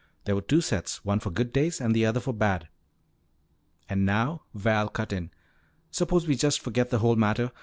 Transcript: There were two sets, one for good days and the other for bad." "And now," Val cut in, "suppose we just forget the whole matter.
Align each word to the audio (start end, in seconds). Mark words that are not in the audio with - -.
There 0.25 0.33
were 0.33 0.41
two 0.41 0.61
sets, 0.61 1.05
one 1.05 1.19
for 1.19 1.29
good 1.29 1.53
days 1.53 1.79
and 1.79 1.93
the 1.93 2.07
other 2.07 2.19
for 2.19 2.33
bad." 2.33 2.67
"And 3.87 4.03
now," 4.03 4.41
Val 4.55 4.89
cut 4.89 5.13
in, 5.13 5.29
"suppose 5.91 6.25
we 6.25 6.33
just 6.35 6.59
forget 6.59 6.89
the 6.89 6.97
whole 6.97 7.15
matter. 7.15 7.51